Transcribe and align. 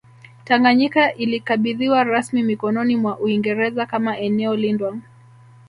Tanganyika 0.45 1.13
ilikabidhiwa 1.13 2.03
rasmi 2.03 2.43
mikononi 2.43 2.95
mwa 2.97 3.19
Uingereza 3.19 3.85
kama 3.85 4.17
eneo 4.17 4.55
lindwa 4.55 4.97